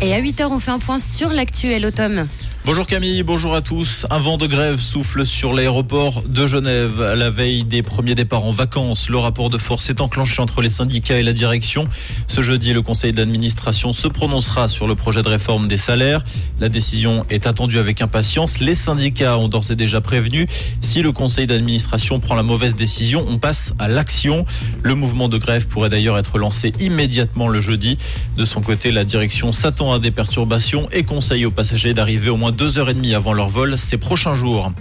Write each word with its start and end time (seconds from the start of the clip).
Et 0.00 0.14
à 0.14 0.20
8h, 0.20 0.46
on 0.50 0.60
fait 0.60 0.70
un 0.70 0.78
point 0.78 1.00
sur 1.00 1.30
l'actuel 1.30 1.84
automne. 1.84 2.28
Bonjour 2.68 2.86
Camille, 2.86 3.22
bonjour 3.22 3.54
à 3.54 3.62
tous. 3.62 4.04
Un 4.10 4.18
vent 4.18 4.36
de 4.36 4.46
grève 4.46 4.78
souffle 4.78 5.24
sur 5.24 5.54
l'aéroport 5.54 6.20
de 6.28 6.46
Genève. 6.46 7.00
À 7.00 7.16
la 7.16 7.30
veille 7.30 7.64
des 7.64 7.80
premiers 7.80 8.14
départs 8.14 8.44
en 8.44 8.52
vacances, 8.52 9.08
le 9.08 9.16
rapport 9.16 9.48
de 9.48 9.56
force 9.56 9.88
est 9.88 10.02
enclenché 10.02 10.42
entre 10.42 10.60
les 10.60 10.68
syndicats 10.68 11.18
et 11.18 11.22
la 11.22 11.32
direction. 11.32 11.88
Ce 12.26 12.42
jeudi, 12.42 12.74
le 12.74 12.82
conseil 12.82 13.12
d'administration 13.12 13.94
se 13.94 14.06
prononcera 14.06 14.68
sur 14.68 14.86
le 14.86 14.94
projet 14.94 15.22
de 15.22 15.30
réforme 15.30 15.66
des 15.66 15.78
salaires. 15.78 16.22
La 16.60 16.68
décision 16.68 17.24
est 17.30 17.46
attendue 17.46 17.78
avec 17.78 18.02
impatience. 18.02 18.60
Les 18.60 18.74
syndicats 18.74 19.38
ont 19.38 19.48
d'ores 19.48 19.70
et 19.70 19.74
déjà 19.74 20.02
prévenu. 20.02 20.46
Si 20.82 21.00
le 21.00 21.10
conseil 21.10 21.46
d'administration 21.46 22.20
prend 22.20 22.34
la 22.34 22.42
mauvaise 22.42 22.74
décision, 22.74 23.24
on 23.26 23.38
passe 23.38 23.72
à 23.78 23.88
l'action. 23.88 24.44
Le 24.82 24.94
mouvement 24.94 25.30
de 25.30 25.38
grève 25.38 25.68
pourrait 25.68 25.88
d'ailleurs 25.88 26.18
être 26.18 26.36
lancé 26.36 26.72
immédiatement 26.80 27.48
le 27.48 27.60
jeudi. 27.62 27.96
De 28.36 28.44
son 28.44 28.60
côté, 28.60 28.92
la 28.92 29.04
direction 29.04 29.52
s'attend 29.52 29.90
à 29.90 29.98
des 29.98 30.10
perturbations 30.10 30.86
et 30.92 31.04
conseille 31.04 31.46
aux 31.46 31.50
passagers 31.50 31.94
d'arriver 31.94 32.28
au 32.28 32.36
moins 32.36 32.52
deux 32.58 32.76
heures 32.76 32.90
et 32.90 32.94
demie 32.94 33.14
avant 33.14 33.32
leur 33.32 33.48
vol 33.48 33.78
ces 33.78 33.98
prochains 33.98 34.34
jours. 34.34 34.72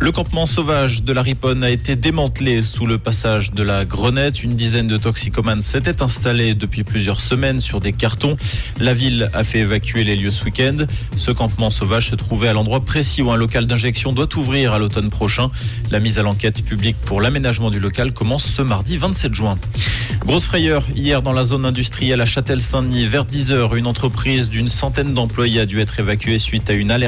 Le 0.00 0.10
campement 0.10 0.46
sauvage 0.46 1.04
de 1.04 1.12
la 1.12 1.22
Riponne 1.22 1.62
a 1.62 1.70
été 1.70 1.94
démantelé 1.94 2.62
sous 2.62 2.86
le 2.86 2.96
passage 2.98 3.52
de 3.52 3.62
la 3.62 3.84
Grenette. 3.84 4.42
Une 4.42 4.54
dizaine 4.54 4.88
de 4.88 4.96
toxicomanes 4.96 5.62
s'étaient 5.62 6.02
installés 6.02 6.54
depuis 6.54 6.84
plusieurs 6.84 7.20
semaines 7.20 7.60
sur 7.60 7.80
des 7.80 7.92
cartons. 7.92 8.36
La 8.80 8.94
ville 8.94 9.30
a 9.34 9.44
fait 9.44 9.60
évacuer 9.60 10.04
les 10.04 10.16
lieux 10.16 10.30
ce 10.30 10.44
week-end. 10.44 10.76
Ce 11.16 11.30
campement 11.30 11.68
sauvage 11.70 12.08
se 12.08 12.14
trouvait 12.16 12.48
à 12.48 12.54
l'endroit 12.54 12.80
précis 12.80 13.20
où 13.20 13.30
un 13.30 13.36
local 13.36 13.66
d'injection 13.66 14.12
doit 14.12 14.34
ouvrir 14.36 14.72
à 14.72 14.78
l'automne 14.78 15.10
prochain. 15.10 15.50
La 15.90 16.00
mise 16.00 16.18
à 16.18 16.22
l'enquête 16.22 16.64
publique 16.64 16.96
pour 17.04 17.20
l'aménagement 17.20 17.70
du 17.70 17.78
local 17.78 18.12
commence 18.12 18.44
ce 18.44 18.62
mardi 18.62 18.96
27 18.96 19.34
juin. 19.34 19.56
Grosse 20.24 20.46
frayeur 20.46 20.84
hier 20.96 21.20
dans 21.20 21.32
la 21.32 21.44
zone 21.44 21.66
industrielle 21.66 22.20
à 22.20 22.26
Châtel-Saint-Denis. 22.26 23.06
Vers 23.06 23.24
10 23.24 23.52
heures, 23.52 23.76
une 23.76 23.86
entreprise 23.86 24.48
d'une 24.48 24.68
centaine 24.68 25.14
d'employés 25.14 25.60
a 25.60 25.66
dû 25.66 25.80
être 25.80 26.00
évacuée 26.00 26.38
suite 26.38 26.70
à 26.70 26.72
une 26.72 26.90
alerte 26.90 27.01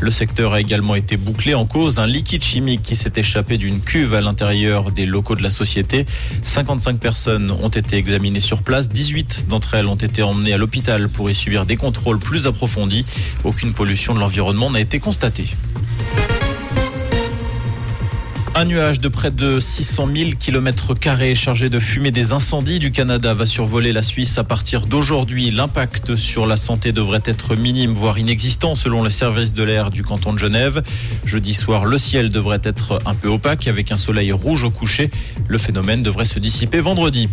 Le 0.00 0.10
secteur 0.10 0.52
a 0.54 0.60
également 0.60 0.94
été 0.94 1.16
bouclé 1.16 1.54
en 1.54 1.66
cause 1.66 1.98
un 1.98 2.06
liquide 2.06 2.42
chimique 2.42 2.82
qui 2.82 2.96
s'est 2.96 3.12
échappé 3.16 3.56
d'une 3.56 3.80
cuve 3.80 4.14
à 4.14 4.20
l'intérieur 4.20 4.90
des 4.90 5.06
locaux 5.06 5.36
de 5.36 5.42
la 5.42 5.50
société. 5.50 6.04
55 6.42 6.98
personnes 6.98 7.50
ont 7.62 7.68
été 7.68 7.96
examinées 7.96 8.40
sur 8.40 8.62
place. 8.62 8.88
18 8.88 9.46
d'entre 9.48 9.74
elles 9.74 9.86
ont 9.86 9.94
été 9.94 10.22
emmenées 10.22 10.52
à 10.52 10.58
l'hôpital 10.58 11.08
pour 11.08 11.30
y 11.30 11.34
subir 11.34 11.64
des 11.64 11.76
contrôles 11.76 12.18
plus 12.18 12.46
approfondis. 12.46 13.04
Aucune 13.44 13.72
pollution 13.72 14.14
de 14.14 14.18
l'environnement 14.18 14.70
n'a 14.70 14.80
été 14.80 14.98
constatée. 14.98 15.46
Un 18.62 18.66
nuage 18.66 19.00
de 19.00 19.08
près 19.08 19.32
de 19.32 19.58
600 19.58 20.08
000 20.14 20.30
km 20.38 20.94
chargé 21.34 21.68
de 21.68 21.80
fumée 21.80 22.12
des 22.12 22.32
incendies 22.32 22.78
du 22.78 22.92
Canada 22.92 23.34
va 23.34 23.44
survoler 23.44 23.92
la 23.92 24.02
Suisse 24.02 24.38
à 24.38 24.44
partir 24.44 24.86
d'aujourd'hui. 24.86 25.50
L'impact 25.50 26.14
sur 26.14 26.46
la 26.46 26.56
santé 26.56 26.92
devrait 26.92 27.22
être 27.24 27.56
minime, 27.56 27.92
voire 27.92 28.20
inexistant 28.20 28.76
selon 28.76 29.02
le 29.02 29.10
service 29.10 29.52
de 29.52 29.64
l'air 29.64 29.90
du 29.90 30.04
canton 30.04 30.32
de 30.32 30.38
Genève. 30.38 30.84
Jeudi 31.24 31.54
soir, 31.54 31.86
le 31.86 31.98
ciel 31.98 32.28
devrait 32.28 32.60
être 32.62 33.00
un 33.04 33.14
peu 33.14 33.30
opaque 33.30 33.66
avec 33.66 33.90
un 33.90 33.96
soleil 33.96 34.30
rouge 34.30 34.62
au 34.62 34.70
coucher. 34.70 35.10
Le 35.48 35.58
phénomène 35.58 36.04
devrait 36.04 36.24
se 36.24 36.38
dissiper 36.38 36.78
vendredi. 36.78 37.28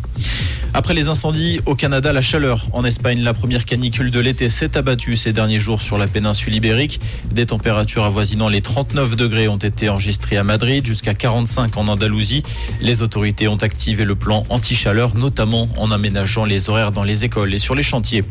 Après 0.73 0.93
les 0.93 1.07
incendies 1.07 1.59
au 1.65 1.73
Canada, 1.73 2.13
la 2.13 2.21
chaleur 2.21 2.67
en 2.73 2.85
Espagne, 2.85 3.21
la 3.21 3.33
première 3.33 3.65
canicule 3.65 4.11
de 4.11 4.19
l'été 4.19 4.49
s'est 4.49 4.77
abattue 4.77 5.15
ces 5.15 5.33
derniers 5.33 5.59
jours 5.59 5.81
sur 5.81 5.97
la 5.97 6.05
péninsule 6.05 6.53
ibérique. 6.53 6.99
Des 7.31 7.47
températures 7.47 8.03
avoisinant 8.03 8.49
les 8.49 8.61
39 8.61 9.15
degrés 9.15 9.47
ont 9.47 9.57
été 9.57 9.89
enregistrées 9.89 10.37
à 10.37 10.43
Madrid 10.43 10.85
jusqu'à 10.85 11.15
45 11.15 11.75
en 11.77 11.87
Andalousie. 11.87 12.43
Les 12.81 13.01
autorités 13.01 13.47
ont 13.47 13.57
activé 13.57 14.05
le 14.05 14.13
plan 14.15 14.43
anti-chaleur, 14.49 15.15
notamment 15.15 15.69
en 15.77 15.91
aménageant 15.91 16.45
les 16.45 16.69
horaires 16.69 16.91
dans 16.91 17.03
les 17.03 17.25
écoles 17.25 17.53
et 17.53 17.59
sur 17.59 17.73
les 17.73 17.83
chantiers. 17.83 18.23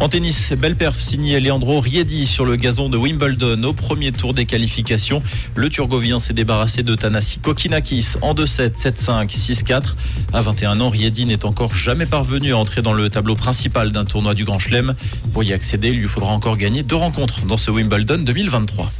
En 0.00 0.08
tennis, 0.08 0.52
belle 0.52 0.76
perf 0.76 0.98
signée 0.98 1.40
Leandro 1.40 1.80
Riedi 1.80 2.26
sur 2.26 2.46
le 2.46 2.56
gazon 2.56 2.88
de 2.88 2.96
Wimbledon 2.96 3.62
au 3.64 3.72
premier 3.74 4.12
tour 4.12 4.32
des 4.32 4.46
qualifications. 4.46 5.22
Le 5.54 5.68
Turgovien 5.68 6.18
s'est 6.18 6.34
débarrassé 6.34 6.82
de 6.82 6.94
Tanasi 6.94 7.38
Kokinakis 7.38 8.14
en 8.22 8.34
2-7, 8.34 8.78
7-5, 8.78 9.28
6-4. 9.30 9.94
À 10.32 10.40
21 10.40 10.80
ans, 10.80 10.90
Riedi 10.90 11.26
n'est 11.26 11.44
encore 11.44 11.65
jamais 11.74 12.06
parvenu 12.06 12.52
à 12.52 12.58
entrer 12.58 12.82
dans 12.82 12.92
le 12.92 13.08
tableau 13.08 13.34
principal 13.34 13.92
d'un 13.92 14.04
tournoi 14.04 14.34
du 14.34 14.44
Grand 14.44 14.58
Chelem. 14.58 14.94
Pour 15.32 15.42
y 15.44 15.52
accéder, 15.52 15.88
il 15.88 16.00
lui 16.00 16.08
faudra 16.08 16.32
encore 16.32 16.56
gagner 16.56 16.82
deux 16.82 16.96
rencontres 16.96 17.46
dans 17.46 17.56
ce 17.56 17.70
Wimbledon 17.70 18.18
2023. 18.18 18.92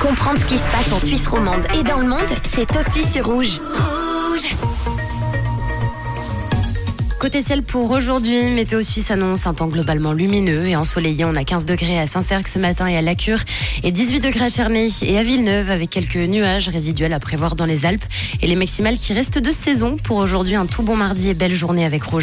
Comprendre 0.00 0.38
ce 0.38 0.44
qui 0.44 0.58
se 0.58 0.68
passe 0.70 0.92
en 0.92 0.98
Suisse 0.98 1.26
romande 1.26 1.64
et 1.78 1.82
dans 1.82 1.98
le 1.98 2.08
monde, 2.08 2.20
c'est 2.42 2.68
aussi 2.76 3.02
sur 3.02 3.26
Rouge. 3.26 3.58
Rouge 3.58 4.05
Côté 7.26 7.42
ciel 7.42 7.64
pour 7.64 7.90
aujourd'hui, 7.90 8.40
Météo 8.50 8.82
Suisse 8.82 9.10
annonce 9.10 9.48
un 9.48 9.52
temps 9.52 9.66
globalement 9.66 10.12
lumineux 10.12 10.68
et 10.68 10.76
ensoleillé. 10.76 11.24
On 11.24 11.34
a 11.34 11.42
15 11.42 11.66
degrés 11.66 11.98
à 11.98 12.06
Saint-Cergue 12.06 12.46
ce 12.46 12.60
matin 12.60 12.86
et 12.86 12.96
à 12.96 13.02
Lacure 13.02 13.40
et 13.82 13.90
18 13.90 14.20
degrés 14.20 14.44
à 14.44 14.48
Chernay 14.48 14.86
et 15.02 15.18
à 15.18 15.24
Villeneuve 15.24 15.72
avec 15.72 15.90
quelques 15.90 16.14
nuages 16.14 16.68
résiduels 16.68 17.12
à 17.12 17.18
prévoir 17.18 17.56
dans 17.56 17.66
les 17.66 17.84
Alpes 17.84 18.04
et 18.42 18.46
les 18.46 18.54
maximales 18.54 18.96
qui 18.96 19.12
restent 19.12 19.40
de 19.40 19.50
saison 19.50 19.96
pour 19.96 20.18
aujourd'hui. 20.18 20.54
Un 20.54 20.66
tout 20.66 20.84
bon 20.84 20.94
mardi 20.94 21.30
et 21.30 21.34
belle 21.34 21.52
journée 21.52 21.84
avec 21.84 22.04
Rouge. 22.04 22.14